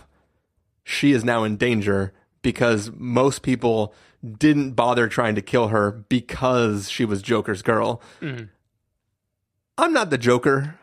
[0.83, 3.93] she is now in danger because most people
[4.37, 8.01] didn't bother trying to kill her because she was Joker's girl.
[8.21, 8.45] Mm-hmm.
[9.77, 10.75] I'm not the Joker,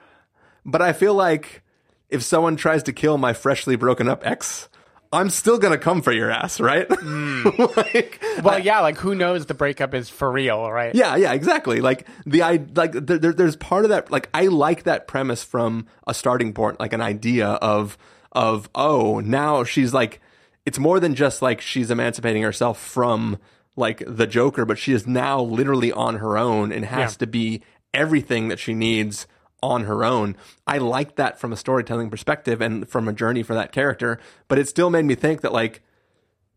[0.65, 1.63] but I feel like
[2.09, 4.69] if someone tries to kill my freshly broken up ex,
[5.13, 6.89] I'm still gonna come for your ass, right?
[6.89, 7.77] Mm.
[7.77, 10.95] like, Well, yeah, like who knows the breakup is for real, right?
[10.95, 11.81] yeah, yeah, exactly.
[11.81, 14.11] Like the I like there, there- there's part of that.
[14.11, 17.99] Like I like that premise from a starting point, like an idea of
[18.33, 20.21] of oh now she's like
[20.67, 23.39] it's more than just like she's emancipating herself from
[23.77, 27.19] like the Joker, but she is now literally on her own and has Yeah.
[27.19, 27.63] to be
[27.95, 29.27] everything that she needs
[29.63, 30.37] on her own.
[30.67, 34.59] I like that from a storytelling perspective and from a journey for that character, but
[34.59, 35.83] it still made me think that like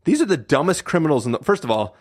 [0.06, 1.96] these are the dumbest criminals in the first of all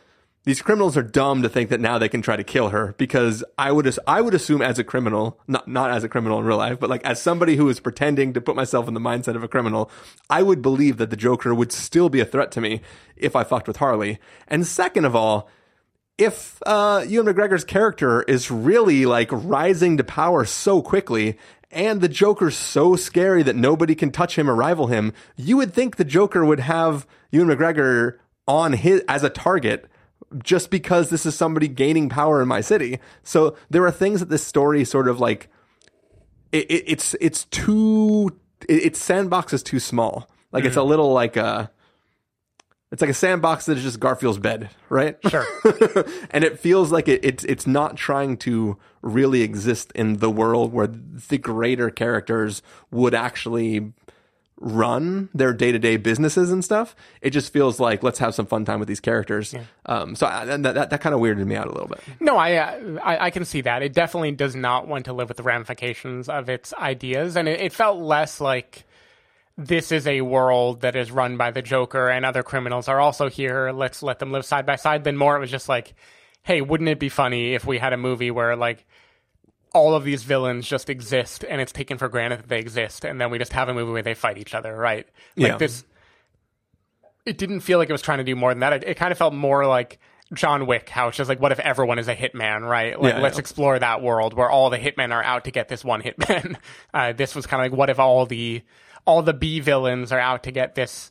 [0.48, 3.44] these criminals are dumb to think that now they can try to kill her because
[3.58, 6.56] I would I would assume as a criminal not not as a criminal in real
[6.56, 9.42] life but like as somebody who is pretending to put myself in the mindset of
[9.42, 9.90] a criminal
[10.30, 12.80] I would believe that the Joker would still be a threat to me
[13.14, 14.20] if I fucked with Harley.
[14.46, 15.50] And second of all
[16.16, 21.37] if uh, Ewan McGregor's character is really like rising to power so quickly
[21.70, 25.74] and the Joker's so scary that nobody can touch him or rival him, you would
[25.74, 29.90] think the Joker would have Ewan McGregor on his as a target
[30.42, 32.98] just because this is somebody gaining power in my city.
[33.22, 35.48] So there are things that this story sort of like
[36.52, 38.38] it, it, it's it's too
[38.68, 40.28] it, its sandbox is too small.
[40.52, 40.88] Like it's a mm-hmm.
[40.88, 41.70] little like a
[42.90, 45.18] it's like a sandbox that is just Garfield's bed, right?
[45.28, 45.44] Sure.
[46.30, 50.72] and it feels like it, it's it's not trying to really exist in the world
[50.72, 53.92] where the greater characters would actually
[54.60, 56.96] run their day to day businesses and stuff.
[57.20, 59.54] It just feels like let's have some fun time with these characters.
[59.86, 62.00] Um, so I, that that, that kind of weirded me out a little bit.
[62.20, 63.82] No, I, uh, I I can see that.
[63.82, 67.60] It definitely does not want to live with the ramifications of its ideas, and it,
[67.60, 68.84] it felt less like
[69.56, 73.28] this is a world that is run by the Joker and other criminals are also
[73.28, 73.70] here.
[73.72, 75.04] Let's let them live side by side.
[75.04, 75.94] Than more, it was just like,
[76.42, 78.86] hey, wouldn't it be funny if we had a movie where like
[79.74, 83.20] all of these villains just exist and it's taken for granted that they exist, and
[83.20, 85.07] then we just have a movie where they fight each other, right?
[85.37, 85.57] Like Yeah.
[85.59, 85.85] this
[87.26, 88.72] it didn't feel like it was trying to do more than that.
[88.72, 89.98] It, it kind of felt more like
[90.33, 92.98] John Wick, how it's just like, what if everyone is a hitman, right?
[93.00, 93.40] Like, Yeah, let's yeah.
[93.40, 96.57] explore that world where all the hitmen are out to get this one hitman.
[96.94, 98.62] Uh, this was kind of like, what if all the
[99.04, 101.11] all the B villains are out to get this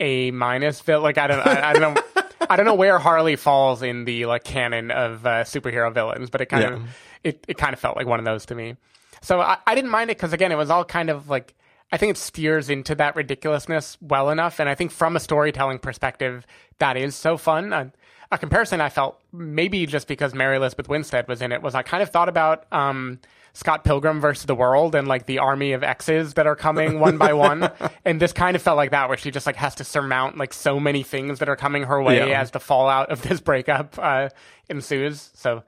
[0.00, 1.02] A minus villain?
[1.04, 2.02] Like, I don't, I, I don't know.
[2.50, 6.40] I don't know where Harley falls in the like canon of uh, superhero villains, but
[6.40, 6.72] it kind Yeah.
[6.74, 6.82] of
[7.24, 8.76] it, it kind of felt like one of those to me.
[9.22, 11.54] So I, I didn't mind it because again, it was all kind of like
[11.92, 15.78] I think it steers into that ridiculousness well enough, and I think from a storytelling
[15.78, 16.46] perspective,
[16.78, 17.72] that is so fun.
[17.72, 17.92] A,
[18.32, 21.82] a comparison I felt maybe just because Mary Elizabeth Winstead was in it was I
[21.82, 23.20] kind of thought about um,
[23.52, 27.16] Scott Pilgrim versus the World and like the army of X's that are coming one
[27.16, 27.70] by one,
[28.04, 30.52] and this kind of felt like that where she just like has to surmount like
[30.52, 32.40] so many things that are coming her way Yeah.
[32.40, 34.30] as the fallout of this breakup uh,
[34.68, 35.30] ensues.
[35.34, 35.62] So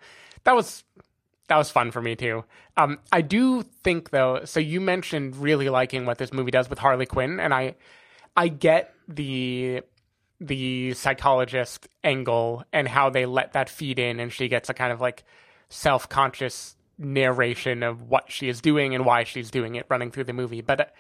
[0.45, 0.83] that was
[1.49, 2.45] that was fun for me too.
[2.77, 4.41] Um, I do think though.
[4.45, 7.77] So you mentioned really liking what this movie does with Harley Quinn, and I,
[8.37, 9.83] I get the
[10.41, 14.93] the psychologist angle and how they let that feed in, and she gets a kind
[14.93, 15.25] of like
[15.69, 20.25] self conscious narration of what she is doing and why she's doing it running through
[20.25, 20.63] the movie.
[20.63, 20.95] But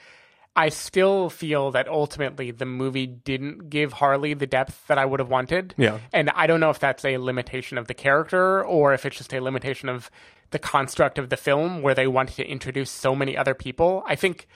[0.55, 5.21] I still feel that ultimately the movie didn't give Harley the depth that I would
[5.21, 5.75] have wanted.
[5.77, 5.99] Yeah.
[6.15, 9.35] And I don't know if that's a limitation of the character or if it's just
[9.35, 10.11] a limitation of
[10.51, 14.03] the construct of the film where they wanted to introduce so many other people.
[14.07, 14.47] I think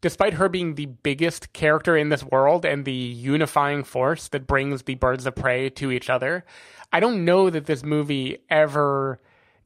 [0.00, 4.82] despite her being the biggest character in this world and the unifying force that brings
[4.82, 6.44] the birds of prey to each other,
[6.92, 9.20] I don't know that this movie ever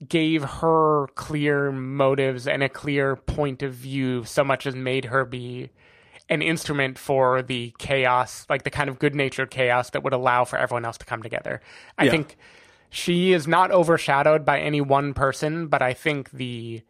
[0.09, 5.25] gave her clear motives and a clear point of view so much as made her
[5.25, 5.71] be
[6.29, 10.45] an instrument for the chaos, like the kind of good natured chaos that would allow
[10.45, 11.61] for everyone else to come together.
[11.99, 12.11] I Yeah.
[12.12, 12.37] think
[12.92, 16.83] she is not overshadowed by any one person, but I think the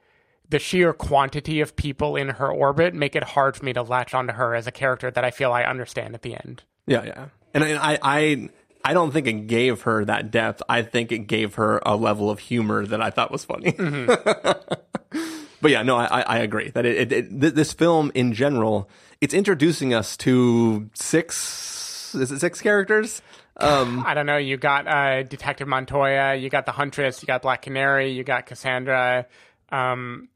[0.49, 4.12] the sheer quantity of people in her orbit make it hard for me to latch
[4.12, 6.65] onto her as a character that I feel I understand at the end.
[6.87, 7.29] Yeah, yeah.
[7.55, 8.49] And, I, I,
[8.85, 10.61] I don't think it gave her that depth.
[10.69, 13.73] I think it gave her a level of humor that I thought was funny.
[13.73, 15.19] Mm-hmm.
[15.62, 18.91] but yeah, no, I, I I agree that it, it, it, this film in general,
[19.23, 23.23] it's introducing us to six, is it six characters?
[23.57, 24.37] Um, I don't know.
[24.37, 28.47] You got uh, Detective Montoya, you got the Huntress, you got Black Canary, you got
[28.47, 29.27] Cassandra.
[29.71, 30.29] Um,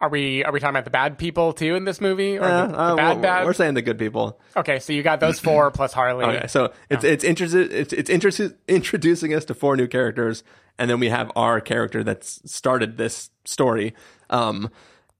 [0.00, 2.66] are we are we talking about the bad people too in this movie, or uh,
[2.66, 3.44] the uh, bad we're, bad?
[3.46, 4.38] we're saying the good people.
[4.56, 6.24] Okay, so you got those four plus Harley.
[6.24, 10.44] Okay, so it's it's interested it's it's interested introducing us to four new characters,
[10.78, 13.94] and then we have our character that's started this story,
[14.30, 14.68] um,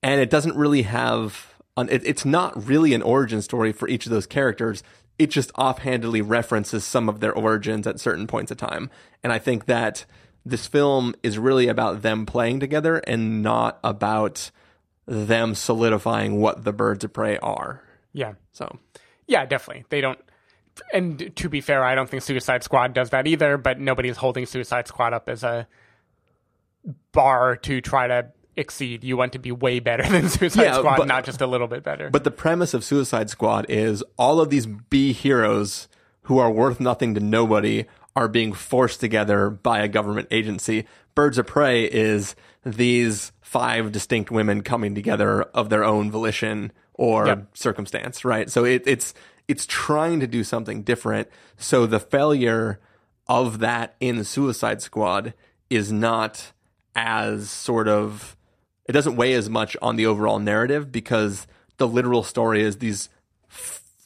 [0.03, 4.07] and it doesn't really have an, it, it's not really an origin story for each
[4.07, 4.83] of those characters.
[5.19, 8.91] It just offhandedly references some of their origins at certain points of time,
[9.23, 10.05] and I think that
[10.45, 14.51] this film is really about them playing together and not about
[15.07, 17.83] them solidifying what the birds of prey are.
[18.13, 18.79] yeah, So
[19.27, 19.85] yeah, definitely.
[19.89, 20.19] They don't.
[20.93, 23.57] And to be fair, I don't think Suicide Squad does that either.
[23.57, 25.67] But nobody's holding Suicide Squad up as a
[27.13, 29.05] bar to try to exceed.
[29.05, 31.67] You want to be way better than Suicide Yeah, Squad, but- not just a little
[31.69, 32.11] bit better.
[32.11, 35.89] But the premise of Suicide Squad is all of these B heroes
[36.23, 37.85] who are worth nothing to nobody
[38.17, 40.87] are being forced together by a government agency.
[41.15, 47.27] Birds of Prey is these five distinct women coming together of their own volition or
[47.27, 47.57] Yep.
[47.57, 48.49] circumstance, right?
[48.49, 49.15] So it, it's
[49.49, 51.29] it's trying to do something different.
[51.59, 52.81] So the failure
[53.27, 55.35] of that in Suicide Squad
[55.69, 56.53] is not
[56.95, 58.37] as sort of
[58.87, 61.47] it doesn't weigh as much on the overall narrative because
[61.79, 63.09] the literal story is these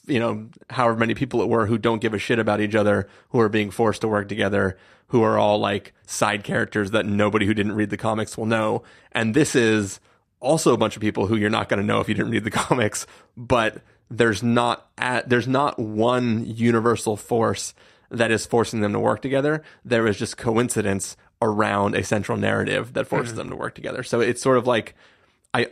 [0.07, 3.07] you know however many people it were who don't give a shit about each other
[3.29, 4.77] who are being forced to work together
[5.09, 8.83] who are all like side characters that nobody who didn't read the comics will know.
[9.11, 9.99] And this is
[10.39, 12.43] also a bunch of people who you're not going to know if you didn't read
[12.43, 17.73] the comics but there's not at, there's not one universal force
[18.09, 19.61] that is forcing them to work together.
[19.85, 23.37] There is just coincidence around a central narrative that forces mm-hmm.
[23.37, 24.95] them to work together so it's sort of like
[25.53, 25.67] i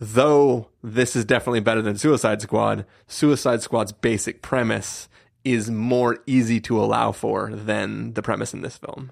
[0.00, 5.08] though this is definitely better than Suicide Squad, Suicide Squad's basic premise
[5.44, 9.10] is more easy to allow for than the premise in this film.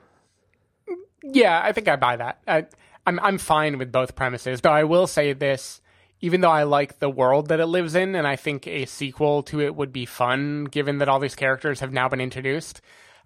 [1.22, 2.40] Yeah, I think I buy that.
[2.46, 2.66] I,
[3.06, 5.80] I'm I'm fine with both premises, though I will say this:
[6.20, 9.42] even though I like the world that it lives in, and I think a sequel
[9.44, 12.80] to it would be fun, given that all these characters have now been introduced,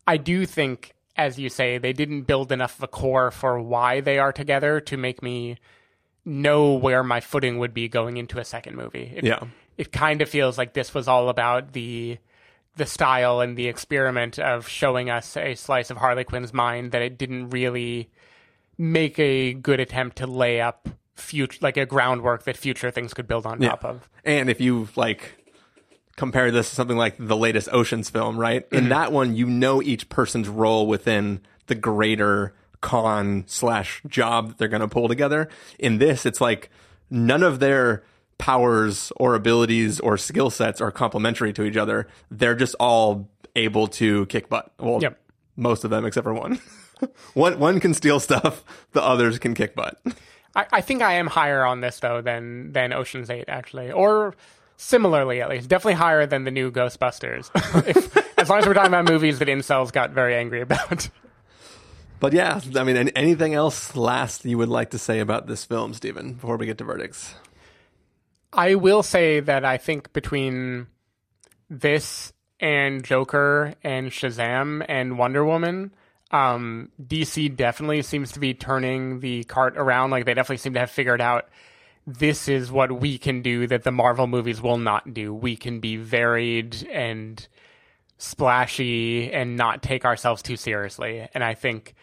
[0.07, 4.01] I do think, as you say, they didn't build enough of a core for why
[4.01, 5.59] they are together to make me
[6.25, 9.13] know where my footing would be going into a second movie.
[9.17, 9.41] It, Yeah.
[9.77, 12.19] it kind of feels like this was all about the
[12.77, 17.03] the style and the experiment of showing us a slice of Harley Quinn's mind that
[17.03, 18.09] it didn't really
[18.79, 23.29] make a good attempt to lay up future like a groundwork that future things could
[23.29, 24.09] build on top of.
[24.25, 25.42] And if you like
[26.17, 28.67] compare this to something like the latest Ocean's film, right?
[28.71, 28.89] In mm-hmm.
[28.91, 34.69] that one, you know each person's role within the greater con slash job that they're
[34.69, 35.49] going to pull together.
[35.79, 36.71] In this, it's like
[37.11, 38.03] none of their
[38.39, 42.09] powers or abilities or skill sets are complementary to each other.
[42.31, 44.73] They're just all able to kick butt.
[44.79, 45.19] Well, Yep.
[45.57, 46.61] most of them except for one.
[47.35, 50.01] one one can steal stuff, the others can kick butt.
[50.55, 54.35] I, I think I am higher on this though than than Ocean's Eight actually, or
[54.83, 57.51] similarly at least, definitely higher than the new Ghostbusters.
[57.87, 61.09] if, as long as we're talking about movies that incels got very angry about.
[62.21, 65.93] But yeah, I mean, anything else last you would like to say about this film,
[65.95, 67.35] Stephen, before we get to verdicts?
[68.53, 70.87] I will say that I think between
[71.71, 75.93] this and Joker and Shazam and Wonder Woman,
[76.31, 80.11] Um, DC definitely seems to be turning the cart around.
[80.11, 81.49] Like they definitely seem to have figured out
[82.07, 85.33] this is what we can do that the Marvel movies will not do.
[85.33, 87.47] We can be varied and
[88.19, 91.29] splashy and not take ourselves too seriously.
[91.35, 91.95] And I think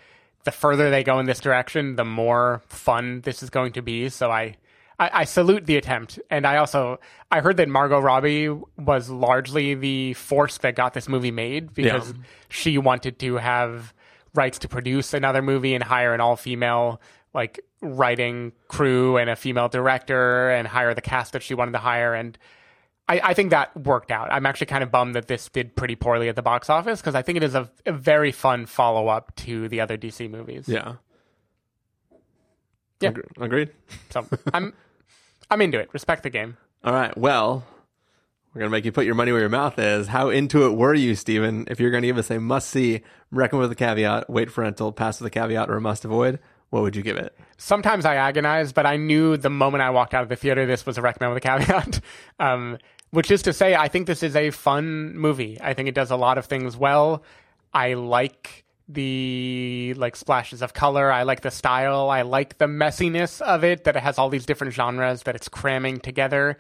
[0.44, 4.10] the further they go in this direction, the more fun this is going to be.
[4.10, 4.56] So I,
[5.00, 6.20] I, I salute the attempt.
[6.30, 7.00] And I also
[7.32, 12.10] I heard that Margot Robbie was largely the force that got this movie made because
[12.12, 12.18] Yeah.
[12.50, 13.94] she wanted to have
[14.34, 17.02] rights to produce another movie and hire an all female
[17.34, 21.78] like writing crew and a female director and hire the cast that she wanted to
[21.78, 22.38] hire and
[23.08, 24.32] I, I think that worked out.
[24.32, 27.16] I'm actually kind of bummed that this did pretty poorly at the box office because
[27.16, 30.70] I think it is a, a very fun follow up to the other DC movies.
[30.70, 30.96] Yeah.
[33.02, 33.14] Yeah.
[33.40, 33.72] Agreed.
[34.12, 34.74] So I'm
[35.50, 35.90] I'm into it.
[35.92, 36.58] Respect the game.
[36.84, 37.18] All right.
[37.18, 37.66] Well,
[38.54, 40.08] we're gonna make you put your money where your mouth is.
[40.08, 41.66] How into it were you, Stephen?
[41.70, 44.92] If you're gonna give us a must see, recommend with a caveat, wait for rental,
[44.92, 46.40] pass with a caveat, or a must avoid,
[46.70, 47.38] what would you give it?
[47.58, 50.86] Sometimes I agonize, but I knew the moment I walked out of the theater this
[50.86, 52.02] was a recommend with a caveat.
[52.40, 52.78] Um,
[53.12, 55.58] which is to say, I think this is a fun movie.
[55.60, 57.24] I think it does a lot of things well.
[57.74, 61.12] I like the like splashes of color.
[61.12, 62.10] I like the style.
[62.10, 65.50] I like the messiness of it that it has all these different genres that it's
[65.50, 66.58] cramming together.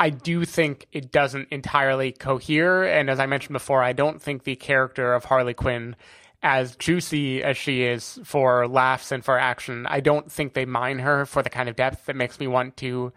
[0.00, 4.44] I do think it doesn't entirely cohere, and as I mentioned before, I don't think
[4.44, 5.96] the character of Harley Quinn,
[6.42, 11.00] as juicy as she is for laughs and for action, I don't think they mine
[11.00, 13.12] her for the kind of depth that makes me want to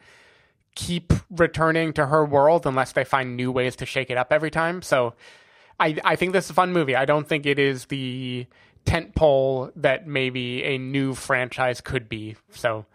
[0.74, 4.50] keep returning to her world unless they find new ways to shake it up every
[4.50, 4.82] time.
[4.82, 5.14] So
[5.80, 6.96] I I think this is a fun movie.
[6.96, 8.48] I don't think it is the
[8.86, 12.38] tent pole that maybe a new franchise could be.
[12.52, 12.86] So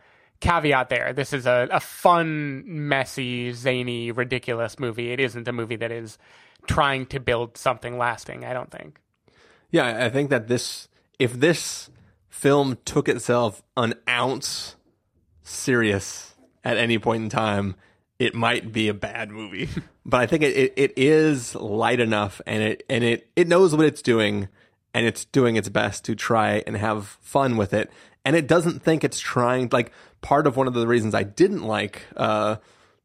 [0.40, 1.12] caveat there.
[1.12, 5.12] This is a, a fun, messy, zany, ridiculous movie.
[5.12, 6.18] It isn't a movie that is
[6.66, 9.00] trying to build something lasting, I don't think.
[9.70, 11.90] Yeah, I think that this, if this
[12.28, 14.76] film took itself an ounce
[15.42, 16.34] serious
[16.64, 17.76] at any point in time,
[18.18, 19.68] it might be a bad movie.
[20.06, 23.74] but I think it, it, it is light enough and it and it, it knows
[23.74, 24.48] what it's doing
[24.94, 27.90] and it's doing its best to try and have fun with it.
[28.26, 31.62] And it doesn't think it's trying like part of one of the reasons I didn't
[31.62, 32.56] like uh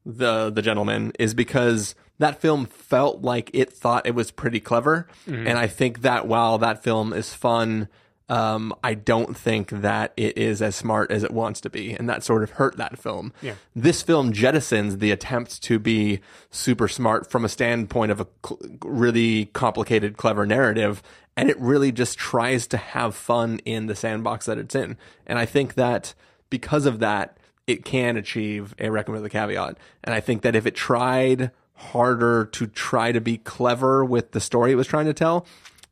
[0.04, 5.06] the the gentlemen is because that film felt like it thought it was pretty clever.
[5.46, 7.88] And i think that while that film is fun
[8.28, 12.08] um, I don't think that it is as smart as it wants to be, and
[12.08, 13.32] that sort of hurt that film.
[13.42, 13.54] Yeah.
[13.74, 16.20] This film jettisons the attempt to be
[16.50, 21.02] super smart from a standpoint of a cl- really complicated, clever narrative,
[21.36, 24.96] and it really just tries to have fun in the sandbox that it's in.
[25.26, 26.14] And I think that
[26.50, 29.78] because of that, it can achieve a recommend with a caveat.
[30.04, 34.40] And I think that if it tried harder to try to be clever with the
[34.40, 35.46] story it was trying to tell,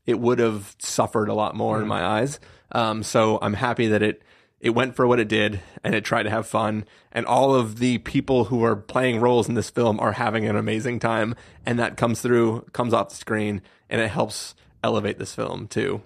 [0.06, 2.40] it would have suffered a lot more in my eyes.
[2.72, 4.22] Um, so I'm happy that it
[4.60, 6.84] it went for what it did and it tried to have fun.
[7.12, 10.54] And all of the people who are playing roles in this film are having an
[10.54, 11.34] amazing time,
[11.64, 16.02] and that comes through, comes off the screen, and it helps elevate this film too.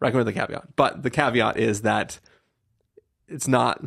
[0.00, 2.18] Recommend the caveat, but the caveat is that
[3.28, 3.84] it's not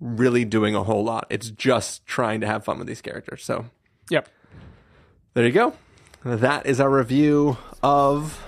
[0.00, 1.26] really doing a whole lot.
[1.30, 3.44] It's just trying to have fun with these characters.
[3.44, 3.66] So
[4.10, 4.28] Yep.
[5.34, 5.74] there you go.
[6.24, 8.38] That is our review of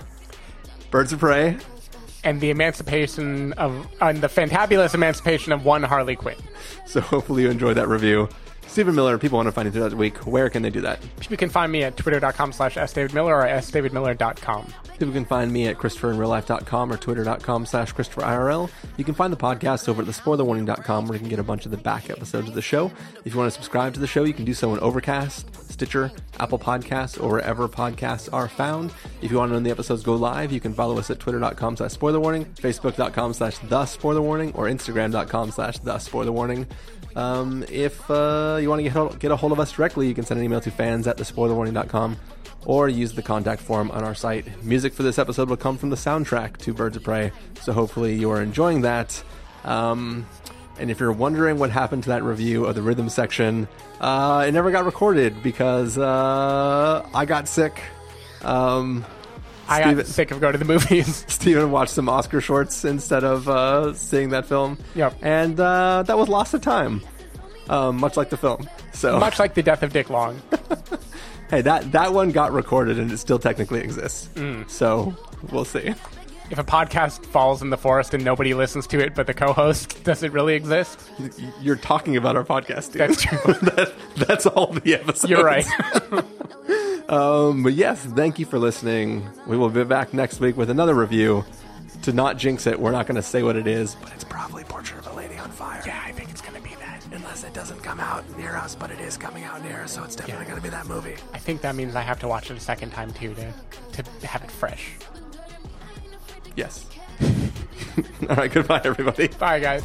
[0.91, 1.57] Birds of Prey.
[2.23, 6.37] And the emancipation of, and the fantabulous emancipation of one Harley Quinn.
[6.85, 8.29] So hopefully you enjoyed that review.
[8.73, 10.17] Stephen Miller, people want to find you throughout the week.
[10.25, 10.99] Where can they do that?
[11.29, 14.73] You can find me at twitter.com slash sdavidmiller or sdavidmiller.com.
[14.97, 18.71] People can find me at ChristopherInRealLife.com or Twitter.com slash ChristopherIRL.
[18.97, 21.71] You can find the podcast over at TheSpoilerWarning.com where you can get a bunch of
[21.71, 22.91] the back episodes of the show.
[23.23, 26.11] If you want to subscribe to the show, you can do so on Overcast, Stitcher,
[26.39, 28.91] Apple Podcasts, or wherever podcasts are found.
[29.21, 31.19] If you want to know when the episodes go live, you can follow us at
[31.19, 36.65] Twitter.com slash SpoilerWarning, Facebook.com slash The Spoiler Warning, or Instagram.com slash The Spoiler Warning.
[37.15, 40.25] Um, if uh, you want to get, get a hold of us directly, you can
[40.25, 42.17] send an email to fans at thespoilerwarning.com
[42.65, 44.63] or use the contact form on our site.
[44.63, 48.15] Music for this episode will come from the soundtrack to Birds of Prey, so hopefully
[48.15, 49.21] you are enjoying that.
[49.63, 50.25] Um,
[50.79, 53.67] and if you're wondering what happened to that review of the rhythm section,
[53.99, 57.81] uh, it never got recorded because uh, I got sick.
[58.41, 59.05] Um,
[59.67, 61.23] I Stephen- got sick of going to the movies.
[61.29, 64.77] Stephen watched some Oscar shorts instead of uh, seeing that film.
[64.95, 65.17] Yep.
[65.21, 67.01] And uh, that was lost of time,
[67.69, 68.67] um, much like the film.
[68.91, 70.41] So, Much like the death of Dick Long.
[71.49, 74.29] hey, that, that one got recorded and it still technically exists.
[74.35, 74.69] Mm.
[74.69, 75.15] So,
[75.51, 75.93] we'll see.
[76.51, 80.03] If a podcast falls in the forest and nobody listens to it but the co-host,
[80.03, 80.99] does it really exist?
[81.61, 83.01] You're talking about our podcast, dude.
[83.01, 83.39] That's true.
[83.53, 85.29] that, that's all the episodes.
[85.31, 85.65] You're right.
[87.09, 89.27] Um, but yes, thank you for listening.
[89.45, 91.45] We will be back next week with another review
[92.03, 94.63] to not jinx it, we're not going to say what it is, but it's probably
[94.63, 95.81] Portrait of a Lady on Fire.
[95.85, 97.01] Yeah, I think it's gonna be that.
[97.13, 100.03] Unless it doesn't come out near us, but it is coming out near us, so
[100.03, 100.49] it's definitely Yeah.
[100.51, 101.15] going to be that movie.
[101.33, 104.27] I think that means I have to watch it a second time too to to
[104.27, 104.91] have it fresh.
[106.55, 106.87] Yes.
[108.29, 109.27] All right, goodbye, everybody.
[109.27, 109.83] Bye, guys.